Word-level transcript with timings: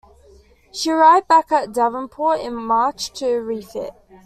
She 0.71 0.89
arrived 0.89 1.27
back 1.27 1.51
at 1.51 1.73
Devonport 1.73 2.39
in 2.39 2.55
March 2.55 3.13
to 3.19 3.35
refit. 3.37 3.93